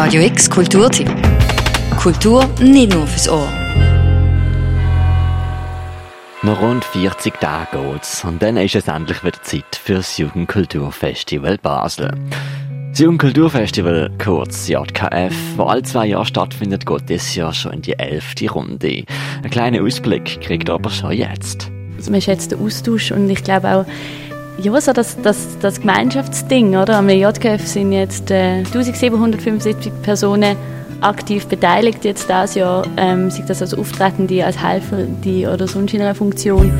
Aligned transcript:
Radio 0.00 0.22
X 0.22 0.48
Kulturtipp. 0.48 1.10
Kultur 2.00 2.48
nicht 2.60 2.94
nur 2.94 3.04
fürs 3.04 3.28
Ohr. 3.28 3.48
Noch 6.42 6.62
rund 6.62 6.84
40 6.84 7.34
Tage 7.40 7.76
geht's 7.76 8.24
und 8.24 8.40
dann 8.40 8.58
ist 8.58 8.76
es 8.76 8.86
endlich 8.86 9.24
wieder 9.24 9.42
Zeit 9.42 9.74
für 9.74 9.94
das 9.94 10.16
Jugendkulturfestival 10.16 11.58
Basel. 11.58 12.12
Das 12.90 13.00
Jugendkulturfestival, 13.00 14.12
kurz 14.22 14.68
JKF, 14.68 15.34
wo 15.56 15.64
alle 15.64 15.82
zwei 15.82 16.06
Jahre 16.06 16.26
stattfindet, 16.26 16.86
geht 16.86 17.08
dieses 17.08 17.34
Jahr 17.34 17.52
schon 17.52 17.72
in 17.72 17.82
die 17.82 17.98
elfte 17.98 18.48
Runde. 18.48 19.02
Ein 19.42 19.50
kleiner 19.50 19.82
Ausblick 19.82 20.40
kriegt 20.40 20.70
aber 20.70 20.90
schon 20.90 21.10
jetzt. 21.10 21.72
Also 21.96 22.12
man 22.12 22.22
schätzt 22.22 22.52
den 22.52 22.60
Austausch 22.60 23.10
und 23.10 23.28
ich 23.28 23.42
glaube 23.42 23.68
auch, 23.68 23.84
ja, 24.60 24.80
so 24.80 24.92
das, 24.92 25.16
das, 25.22 25.58
das 25.60 25.80
Gemeinschaftsding, 25.80 26.76
oder? 26.76 26.98
Am 26.98 27.08
JKF 27.08 27.66
sind 27.66 27.92
jetzt 27.92 28.30
äh, 28.30 28.58
1775 28.58 29.92
Personen 30.02 30.56
aktiv 31.00 31.46
beteiligt 31.46 32.04
jetzt 32.04 32.28
dieses 32.28 32.56
Jahr, 32.56 32.84
ähm, 32.96 33.30
sei 33.30 33.44
das 33.46 33.62
als 33.62 33.72
Auftretende, 33.72 34.44
als 34.44 34.60
Helfer 34.60 35.04
die 35.04 35.46
oder 35.46 35.68
sonst 35.68 35.94
in 35.94 36.00
einer 36.00 36.14
Funktion. 36.14 36.72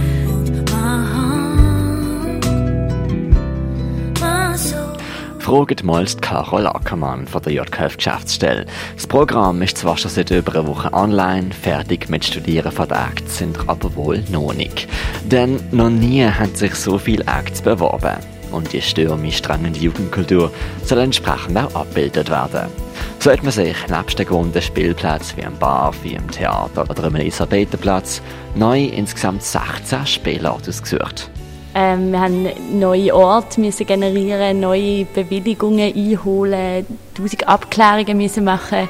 Fragt 5.39 5.83
mal 5.83 6.05
Carol 6.21 6.67
Ackermann 6.67 7.27
von 7.27 7.41
der 7.43 7.53
JKF 7.53 7.97
Geschäftsstelle. 7.97 8.67
Das 8.97 9.07
Programm 9.07 9.63
ist 9.63 9.79
zwar 9.79 9.97
schon 9.97 10.11
seit 10.11 10.31
über 10.31 10.53
einer 10.53 10.67
Woche 10.67 10.93
online, 10.93 11.53
fertig 11.53 12.11
mit 12.11 12.25
Studieren 12.25 12.71
von 12.71 12.87
den 12.87 13.27
sind 13.29 13.57
aber 13.67 13.95
wohl 13.97 14.23
noch 14.31 14.53
nicht. 14.53 14.89
Denn 15.31 15.61
noch 15.73 15.91
nie 15.91 16.25
haben 16.25 16.55
sich 16.55 16.75
so 16.75 16.97
viele 16.97 17.25
Acts 17.27 17.61
beworben. 17.61 18.17
Und 18.51 18.73
die 18.73 18.81
stürmisch 18.81 19.37
strengende 19.37 19.79
Jugendkultur 19.79 20.51
soll 20.85 21.01
entsprechend 21.01 21.59
auch 21.59 21.75
abgebildet 21.75 22.31
werden. 22.31 22.71
So 23.19 23.31
hat 23.31 23.43
man 23.43 23.53
sich 23.53 23.77
nebst 23.91 24.19
den 24.19 24.27
gewohnten 24.27 24.63
Spielplätzen 24.63 25.37
wie 25.37 25.45
am 25.45 25.59
Bar, 25.59 25.93
wie 26.03 26.15
im 26.15 26.31
Theater 26.31 26.89
oder 26.89 27.05
im 27.05 27.17
Elisabethenplatz 27.17 28.23
neu 28.55 28.85
insgesamt 28.85 29.43
16 29.43 30.07
Spielorte 30.07 30.71
ausgesucht. 30.71 31.31
Ähm, 31.75 32.11
wir 32.11 32.21
haben 32.21 32.49
neue 32.73 33.15
Orte 33.15 33.61
müssen 33.61 33.87
generieren, 33.87 34.61
neue 34.61 35.05
Bewilligungen 35.05 35.95
einholen, 35.95 36.87
tausend 37.15 37.47
Abklärungen 37.47 38.17
müssen 38.17 38.45
machen. 38.45 38.89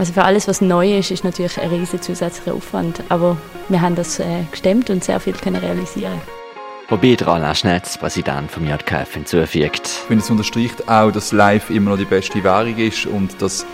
Also 0.00 0.14
für 0.14 0.24
alles, 0.24 0.48
was 0.48 0.62
neu 0.62 0.96
ist, 0.96 1.10
ist 1.10 1.24
natürlich 1.24 1.60
ein 1.60 1.68
riesiger 1.68 2.00
zusätzlicher 2.00 2.54
Aufwand. 2.54 3.02
Aber 3.10 3.36
wir 3.68 3.82
haben 3.82 3.96
das 3.96 4.18
äh, 4.18 4.44
gestemmt 4.50 4.88
und 4.88 5.04
sehr 5.04 5.20
viel 5.20 5.34
können 5.34 5.56
realisieren. 5.56 6.18
Wobei 6.88 7.16
der 7.16 7.28
Alain 7.28 7.54
Schnetz, 7.54 7.98
Präsident 7.98 8.50
vom 8.50 8.66
JKF, 8.66 9.12
hinzufügt. 9.12 9.82
Ich 9.84 10.06
finde, 10.08 10.24
es 10.24 10.30
unterstreicht 10.30 10.88
auch, 10.88 11.10
dass 11.10 11.32
live 11.32 11.68
immer 11.68 11.90
noch 11.90 11.98
die 11.98 12.06
beste 12.06 12.42
Währung 12.42 12.78
ist 12.78 13.04
und 13.04 13.42
dass 13.42 13.66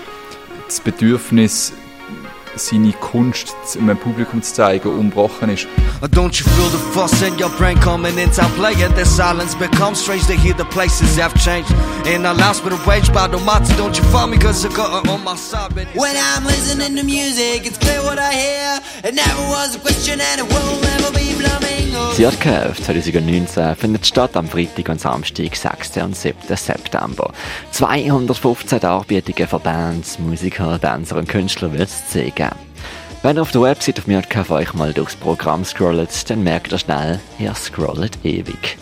das 0.67 0.81
Bedürfnis 0.81 1.73
seine 2.57 2.93
Kunst 2.93 3.55
einem 3.79 3.97
Publikum 3.97 4.43
zu 4.43 4.55
zeigen, 4.55 4.89
unbrochen 4.89 5.51
ist. 5.51 5.67
Don't 6.13 6.39
you 6.39 6.45
feel 6.45 6.71
the 6.71 6.79
fuss 6.93 7.23
in 7.23 7.39
your 7.39 7.51
brain 7.59 7.79
coming 7.81 8.17
into 8.19 8.43
play? 8.57 8.75
The 8.75 9.05
silence 9.05 9.55
becomes 9.55 10.01
strange 10.01 10.27
to 10.27 10.35
hear 10.35 10.55
the 10.55 10.65
places 10.65 11.17
have 11.19 11.35
changed. 11.35 11.73
And 12.07 12.27
I 12.27 12.33
lost 12.33 12.65
with 12.65 12.73
a 12.73 12.89
wage 12.89 13.13
by 13.13 13.29
the 13.29 13.39
motto, 13.39 13.75
don't 13.77 13.97
you 13.97 14.05
fall 14.05 14.27
me 14.27 14.39
cause 14.39 14.65
I 14.65 14.69
got 14.75 15.09
on 15.09 15.25
my 15.25 15.37
side. 15.37 15.73
When 15.95 16.17
I'm 16.17 16.45
listening 16.45 16.97
to 16.97 17.03
music, 17.03 17.67
it's 17.67 17.79
clear 17.79 18.03
what 18.03 18.19
I 18.19 18.33
hear. 18.33 18.81
It 19.05 19.15
never 19.15 19.43
was 19.49 19.77
a 19.77 19.79
question 19.79 20.21
and 20.21 20.41
it 20.41 20.49
will 20.49 20.81
never 20.81 21.11
be 21.13 21.33
flamingo. 21.33 21.66
Das 21.97 22.19
JKF 22.19 22.83
2019 22.83 23.75
findet 23.75 24.07
statt 24.07 24.37
am 24.37 24.47
Freitag 24.47 24.89
und 24.91 25.01
Samstag, 25.01 25.57
6. 25.57 25.97
und 25.99 26.15
7. 26.15 26.37
September. 26.55 27.33
215 27.71 28.81
Darbietungen 28.81 29.49
für 29.49 29.59
Bands, 29.59 30.19
Musiker, 30.19 30.79
Tänzer 30.79 31.17
und 31.17 31.29
Künstler 31.29 31.73
wird 31.73 31.89
es 31.89 32.09
zeigen. 32.09 32.51
Wenn 33.23 33.39
ihr 33.39 33.43
auf 33.43 33.53
der 33.53 33.63
Website 33.63 33.99
auf 33.99 34.07
MJKF 34.07 34.51
euch 34.51 34.75
mal 34.75 34.93
durchs 34.93 35.17
Programm 35.17 35.65
scrollt, 35.65 36.29
dann 36.31 36.43
merkt 36.45 36.73
ihr 36.73 36.79
schnell, 36.79 37.19
ihr 37.39 37.55
scrollt 37.55 38.19
ewig. 38.25 38.77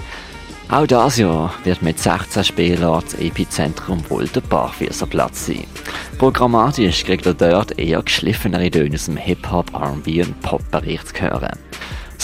Auch 0.69 0.87
das 0.87 1.19
Jahr 1.19 1.55
wird 1.63 1.83
mit 1.83 1.99
16 1.99 2.43
Spielern 2.43 3.05
Epizentrum 3.21 4.03
wohl 4.09 4.27
der 4.27 4.41
Barfüßerplatz 4.41 5.47
sein. 5.47 5.67
Programmatisch 6.19 7.05
kriegt 7.05 7.27
ihr 7.27 7.35
dort 7.35 7.79
eher 7.79 8.03
geschliffenere 8.03 8.71
Töne 8.71 8.95
aus 8.95 9.05
dem 9.05 9.17
Hip-Hop, 9.17 9.73
R&B 9.75 10.23
und 10.23 10.41
Pop-Bereich 10.41 11.05
zu 11.05 11.21
hören. 11.21 11.59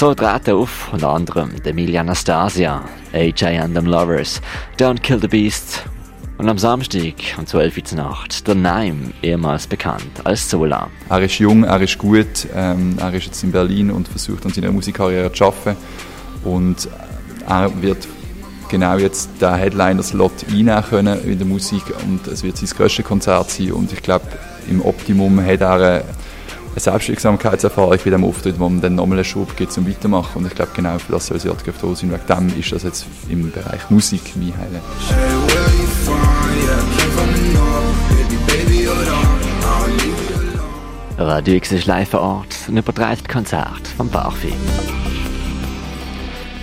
So 0.00 0.14
treten 0.14 0.54
auf 0.54 0.90
unter 0.94 1.10
anderem 1.10 1.50
Emilia 1.62 2.00
Anastasia, 2.00 2.82
AJ 3.12 3.58
and 3.58 3.74
them 3.74 3.84
Lovers, 3.84 4.40
Don't 4.78 5.02
Kill 5.02 5.20
the 5.20 5.28
Beast 5.28 5.84
und 6.38 6.48
am 6.48 6.56
Samstag 6.56 7.16
um 7.36 7.46
12 7.46 7.76
Uhr 7.76 7.96
Nacht 7.98 8.48
der 8.48 8.54
Naim, 8.54 9.12
ehemals 9.20 9.66
bekannt 9.66 10.24
als 10.24 10.48
Sola. 10.48 10.88
Er 11.10 11.20
ist 11.20 11.38
jung, 11.38 11.64
er 11.64 11.82
ist 11.82 11.98
gut, 11.98 12.48
ähm, 12.56 12.96
er 12.98 13.12
ist 13.12 13.26
jetzt 13.26 13.44
in 13.44 13.52
Berlin 13.52 13.90
und 13.90 14.08
versucht 14.08 14.46
an 14.46 14.54
seiner 14.54 14.72
Musikkarriere 14.72 15.30
zu 15.34 15.44
arbeiten. 15.44 15.76
Und 16.44 16.88
er 17.46 17.70
wird 17.82 18.08
genau 18.70 18.96
jetzt 18.96 19.28
den 19.38 19.54
Headliner-Slot 19.54 20.46
einnehmen 20.48 20.82
können 20.82 21.22
in 21.24 21.36
der 21.36 21.46
Musik 21.46 21.82
und 22.08 22.26
es 22.26 22.42
wird 22.42 22.56
sein 22.56 22.70
grösstes 22.70 23.04
Konzert 23.04 23.50
sein 23.50 23.72
und 23.72 23.92
ich 23.92 24.00
glaube, 24.00 24.24
im 24.66 24.80
Optimum 24.80 25.44
hat 25.44 25.60
er 25.60 26.04
eine 26.72 26.80
Selbstwirksamkeitserfahrung 26.80 27.98
bei 28.04 28.10
dem 28.10 28.24
Auftritt, 28.24 28.58
wo 28.58 28.68
man 28.68 28.80
dann 28.80 28.94
nochmal 28.94 29.18
einen 29.18 29.24
Schub 29.24 29.56
gibt 29.56 29.72
zum 29.72 29.88
Weitermachen 29.88 30.38
und 30.38 30.46
ich 30.46 30.54
glaube 30.54 30.70
genau 30.74 30.98
für 30.98 31.12
das 31.12 31.26
soll 31.26 31.36
es 31.36 31.44
JGF 31.44 31.80
da 31.80 31.94
sein. 31.94 32.12
Wegen 32.12 32.48
dem 32.50 32.58
ist 32.58 32.72
das 32.72 32.82
jetzt 32.84 33.06
im 33.28 33.50
Bereich 33.50 33.90
Musik 33.90 34.22
mein 34.36 34.52
Highlight. 34.56 34.82
Radio 41.18 41.54
X 41.54 41.72
ist 41.72 41.86
live 41.86 42.08
vor 42.08 42.20
Ort 42.20 42.56
und 42.68 42.76
übertreibt 42.78 43.28
Konzert 43.28 43.86
vom 43.96 44.08
Barfi. 44.08 44.54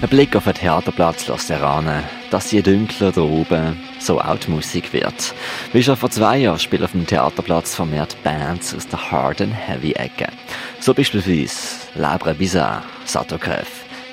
Ein 0.02 0.10
Blick 0.10 0.36
auf 0.36 0.46
den 0.46 0.54
Theaterplatz 0.54 1.28
lässt 1.28 1.50
erahnen, 1.50 2.04
dass 2.32 2.52
je 2.52 2.62
dunkler 2.62 3.12
da 3.12 3.22
oben, 3.22 3.78
so 4.00 4.20
auch 4.20 4.38
die 4.38 4.52
Musik 4.52 4.94
wird. 4.94 5.34
Wie 5.74 5.84
schon 5.84 5.98
vor 5.98 6.10
zwei 6.10 6.38
Jahren 6.38 6.60
spielen 6.60 6.84
auf 6.84 6.92
dem 6.92 7.06
Theaterplatz 7.06 7.76
vermehrt 7.76 8.16
Bands 8.24 8.76
aus 8.76 8.88
der 8.88 9.12
Hard 9.12 9.42
and 9.42 9.54
Heavy 9.54 9.94
Ecke. 9.94 10.28
So 10.80 10.94
beispielsweise 10.94 11.58
Labre 11.96 12.34
Bizarre, 12.34 12.84
Satokrev, 13.06 13.68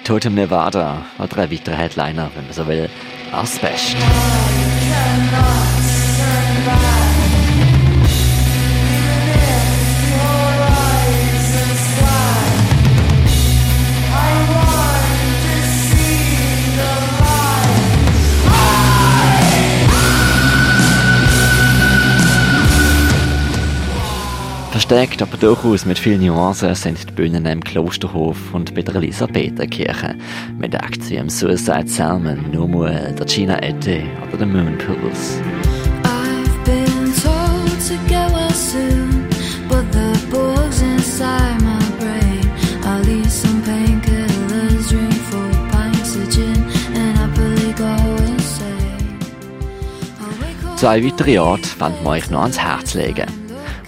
Totem 0.04 0.34
Nevada 0.34 1.04
oder 1.18 1.38
ein 1.38 1.50
weiterer 1.50 1.76
Headliner, 1.76 2.30
wenn 2.34 2.44
man 2.44 2.52
so 2.52 2.66
will, 2.66 2.88
Asbest. 3.32 3.96
Versteckt, 24.74 25.22
aber 25.22 25.36
durchaus 25.36 25.86
mit 25.86 26.00
vielen 26.00 26.26
Nuancen 26.26 26.74
sind 26.74 27.08
die 27.08 27.12
Bühnen 27.12 27.46
im 27.46 27.62
Klosterhof 27.62 28.52
und 28.52 28.74
bei 28.74 28.82
der 28.82 28.96
Elisabethenkirche. 28.96 30.16
Mit 30.58 30.74
wie 31.08 31.14
im 31.14 31.30
Suicide 31.30 31.86
Salmon, 31.86 32.50
Nomuel, 32.50 33.14
der 33.16 33.24
Gina 33.24 33.62
Ette 33.62 34.02
oder 34.26 34.38
den 34.38 34.52
Moon 34.52 34.76
Pools. 34.78 35.38
I've 36.02 36.64
been 36.64 37.12
told 37.22 37.78
to 37.86 37.94
get 38.08 38.28
well 38.32 38.50
soon, 38.50 39.28
but 39.68 39.84
the 39.92 40.18
bugs 40.28 40.82
inside 40.82 41.62
my 41.62 41.78
brain. 42.00 42.50
I'll 42.84 43.08
eat 43.08 43.30
some 43.30 43.62
painkillers, 43.62 44.88
drink 44.88 45.14
four 45.30 45.50
pints 45.70 46.16
of 46.16 46.28
gin, 46.30 46.64
and 46.96 47.16
happily 47.16 47.72
go 47.74 47.94
insane. 48.24 49.20
I'll 50.20 50.34
wake 50.42 50.64
up 50.68 50.78
Zwei 50.80 51.04
weitere 51.04 51.38
Orte 51.38 51.68
wollen 51.78 51.94
wir 52.02 52.10
euch 52.10 52.28
noch 52.28 52.42
ans 52.42 52.58
Herz 52.58 52.94
legen. 52.94 53.43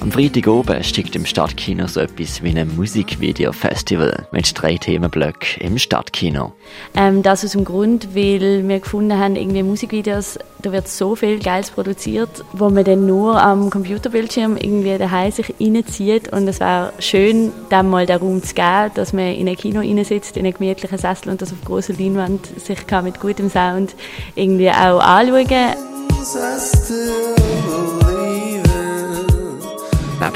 Am 0.06 0.12
Freitag 0.12 0.46
oben 0.46 0.84
steigt 0.84 1.16
im 1.16 1.26
Stadtkino 1.26 1.88
so 1.88 1.98
etwas 1.98 2.40
wie 2.40 2.56
ein 2.56 2.76
Musikvideo-Festival 2.76 4.28
mit 4.30 4.52
drei 4.54 4.76
Themenblöcken 4.76 5.60
im 5.62 5.78
Stadtkino. 5.78 6.52
Ähm, 6.94 7.24
das 7.24 7.44
aus 7.44 7.50
dem 7.50 7.64
Grund, 7.64 8.14
weil 8.14 8.68
wir 8.68 8.78
gefunden 8.78 9.18
haben, 9.18 9.34
irgendwie 9.34 9.64
Musikvideos, 9.64 10.38
da 10.62 10.70
wird 10.70 10.86
so 10.86 11.16
viel 11.16 11.40
Geiles 11.40 11.72
produziert, 11.72 12.44
wo 12.52 12.70
man 12.70 12.84
dann 12.84 13.04
nur 13.04 13.42
am 13.42 13.68
Computerbildschirm 13.68 14.56
irgendwie 14.56 14.96
daheim 14.96 15.32
sich 15.32 15.52
reinzieht 15.58 16.32
und 16.32 16.46
es 16.46 16.60
wäre 16.60 16.92
schön, 17.00 17.50
dann 17.70 17.90
mal 17.90 18.06
den 18.06 18.18
Raum 18.18 18.40
zu 18.44 18.54
geben, 18.54 18.92
dass 18.94 19.12
man 19.12 19.34
in 19.34 19.48
ein 19.48 19.56
Kino 19.56 19.80
reinsitzt, 19.80 20.36
in 20.36 20.46
einem 20.46 20.56
gemütlichen 20.56 20.98
Sessel 20.98 21.30
und 21.30 21.42
das 21.42 21.52
auf 21.52 21.64
großer 21.64 21.94
Leinwand 21.94 22.46
sich 22.60 22.86
kann 22.86 23.02
mit 23.02 23.18
gutem 23.18 23.50
Sound 23.50 23.96
irgendwie 24.36 24.70
auch 24.70 25.00
anschauen 25.00 25.74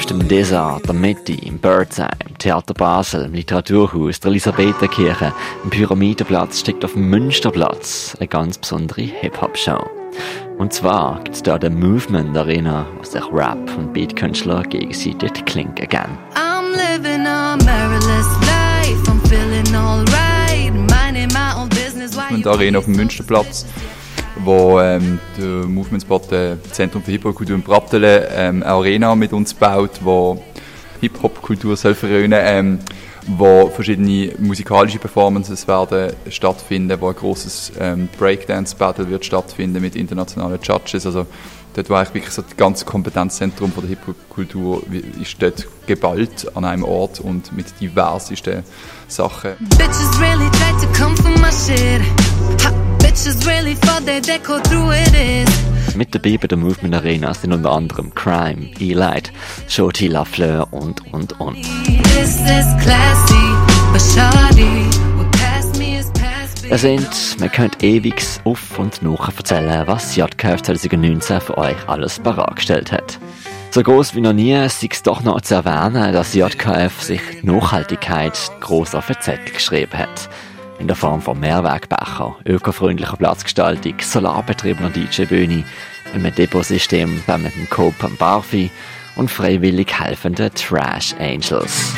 Nebst 0.01 0.11
dem 0.13 0.29
Desert, 0.29 0.87
der 0.87 0.95
Mitte, 0.95 1.35
im 1.35 1.59
Birdseye, 1.59 2.09
im 2.27 2.39
Theater 2.39 2.73
Basel, 2.73 3.27
im 3.27 3.35
Literaturhaus, 3.35 4.19
der 4.19 4.31
Elisabethenkirche, 4.31 5.35
im 5.63 5.69
Pyramidenplatz 5.69 6.61
steckt 6.61 6.87
auf 6.87 6.95
dem 6.95 7.11
Münsterplatz 7.11 8.17
eine 8.19 8.27
ganz 8.27 8.57
besondere 8.57 9.03
Hip-Hop-Show. 9.03 9.91
Und 10.57 10.73
zwar 10.73 11.21
gibt 11.25 11.37
es 11.37 11.43
da 11.43 11.59
den 11.59 11.79
Movement 11.79 12.35
Arena, 12.35 12.87
wo 12.97 13.05
sich 13.05 13.23
Rap 13.31 13.59
und 13.77 13.93
Beatkünstler 13.93 14.63
gegenseitig 14.63 15.45
klinken 15.45 15.87
geben. 15.87 16.19
I'm 16.35 16.71
living 16.71 17.27
a 17.27 17.59
mirrorless 17.59 18.41
life. 18.47 19.03
I'm 19.07 19.21
feeling 19.29 19.75
alright. 19.75 20.73
Minding 20.73 21.29
my 21.35 21.53
own 21.55 21.69
business. 21.69 22.17
Movement 22.17 22.47
Arena 22.47 22.79
auf 22.79 22.87
dem 22.87 22.97
Münsterplatz, 22.97 23.67
wo 24.37 24.81
ähm, 24.81 25.19
der 25.39 25.67
Movement 25.67 26.03
Spot, 26.03 26.21
äh, 26.31 26.57
Zentrum 26.71 27.03
für 27.03 27.11
Hip-Hop-Kultur 27.11 27.57
in 27.57 27.63
Brattelen, 27.63 28.25
ähm, 28.31 28.63
eine 28.63 28.73
Arena 28.73 29.15
mit 29.15 29.33
uns 29.33 29.55
baut, 29.55 30.01
wo 30.03 30.43
Hip-Hop-Kultur 31.01 31.77
soll 31.77 31.95
verrönen, 31.95 32.41
ähm, 32.43 32.79
wo 33.27 33.69
verschiedene 33.69 34.33
musikalische 34.39 34.99
Performances 34.99 35.67
werden 35.69 36.13
stattfinden, 36.29 37.01
wo 37.01 37.09
ein 37.09 37.15
grosses 37.15 37.73
ähm, 37.79 38.09
Breakdance-Battle 38.19 39.09
wird 39.09 39.25
stattfinden 39.25 39.81
mit 39.81 39.97
internationalen 39.97 40.59
Judges, 40.63 41.07
also 41.07 41.27
dort 41.75 41.91
wo 41.91 41.95
eigentlich 41.95 42.15
wirklich 42.15 42.35
so 42.35 42.43
das 42.43 42.57
ganze 42.57 42.85
Kompetenzzentrum 42.85 43.73
von 43.73 43.83
der 43.83 43.91
Hip-Hop-Kultur 43.91 44.83
ist 45.21 45.41
dort 45.41 45.67
geballt 45.87 46.47
an 46.57 46.65
einem 46.65 46.85
Ort 46.85 47.21
und 47.21 47.53
mit 47.53 47.67
diversesten 47.81 48.65
Sachen. 49.09 49.53
Bitches 49.79 50.21
really 50.21 50.51
try 50.51 50.73
to 50.81 50.87
come 50.99 51.17
for 51.17 51.31
my 51.39 51.51
shit. 51.51 52.03
Bitches 53.11 53.47
really 53.47 53.75
thought 53.75 54.07
that 54.07 54.23
they 54.25 54.39
go 54.39 54.61
through 54.61 54.93
it 54.93 55.15
is. 55.15 55.97
Mit 55.97 56.15
dabei 56.15 56.39
bei 56.39 56.47
der 56.47 56.59
Movement 56.59 56.95
Arena 56.95 57.35
sind 57.35 57.53
unter 57.53 57.73
anderem 57.73 58.15
Crime, 58.15 58.71
E-Light, 58.79 59.33
Shorty 59.69 60.07
Lafleur 60.07 60.73
und, 60.73 61.13
und, 61.13 61.39
und. 61.41 61.59
Es 66.73 66.83
sind, 66.83 67.41
man 67.41 67.51
könnte 67.51 67.85
ewig 67.85 68.23
auf 68.45 68.79
und 68.79 69.03
nach 69.03 69.37
erzählen, 69.37 69.87
was 69.87 70.15
JKF 70.15 70.63
2019 70.63 71.41
für 71.41 71.59
euch 71.59 71.77
alles 71.89 72.21
bereitgestellt 72.21 72.93
hat. 72.93 73.19
So 73.73 73.83
groß 73.83 74.15
wie 74.15 74.21
noch 74.21 74.33
nie 74.33 74.55
sei 74.69 74.89
es 74.91 75.03
doch 75.03 75.23
noch 75.23 75.41
zu 75.41 75.55
erwähnen, 75.57 76.13
dass 76.13 76.35
JKF 76.35 77.03
sich 77.03 77.21
Nachhaltigkeit 77.43 78.39
gross 78.61 78.95
auf 78.95 79.09
den 79.09 79.21
Zettel 79.21 79.53
geschrieben 79.53 79.99
hat. 79.99 80.29
In 80.81 80.87
der 80.87 80.97
Form 80.97 81.21
von 81.21 81.39
Mehrwegbecher, 81.39 82.37
ökofreundlicher 82.47 83.19
Platzgestaltung, 83.19 83.95
solarbetriebener 84.01 84.89
DJ-Bühne, 84.89 85.65
einem 86.15 86.35
Depotsystem 86.35 87.23
mit 87.27 87.55
dem 87.55 87.69
Cope 87.69 88.07
am 88.07 88.17
Barfi 88.17 88.71
und 89.15 89.31
freiwillig 89.31 89.93
helfenden 90.01 90.51
Trash 90.55 91.15
Angels. 91.19 91.93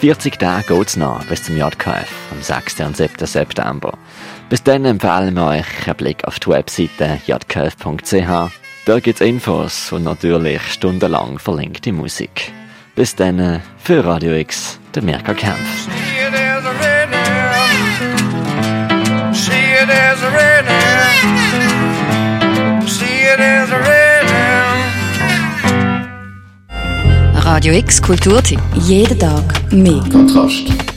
40 0.00 0.38
Tage 0.38 0.74
geht's 0.74 0.96
noch 0.96 1.24
bis 1.26 1.44
zum 1.44 1.58
JKF 1.58 2.10
am 2.30 2.42
6. 2.42 2.80
und 2.80 2.96
7. 2.96 3.26
September. 3.26 3.98
Bis 4.48 4.62
dann 4.62 4.84
empfehlen 4.86 5.34
wir 5.34 5.46
euch 5.46 5.86
einen 5.86 5.96
Blick 5.96 6.24
auf 6.24 6.40
die 6.40 6.48
Webseite 6.48 7.20
jkf.ch. 7.26 8.52
Da 8.86 9.00
gibt's 9.00 9.20
Infos 9.20 9.92
und 9.92 10.04
natürlich 10.04 10.62
stundenlang 10.62 11.38
verlinkte 11.38 11.92
Musik. 11.92 12.52
Bis 12.94 13.14
dann 13.14 13.60
für 13.76 14.04
Radio 14.04 14.32
X, 14.34 14.78
der 14.96 15.02
Mirka 15.02 15.34
Kempf. 15.34 15.88
Radio 27.34 27.74
X 27.74 28.02
Kulturtipp. 28.02 28.60
Jeden 28.74 29.18
Tag 29.18 29.72
mehr. 29.72 30.02
Kontrast. 30.10 30.95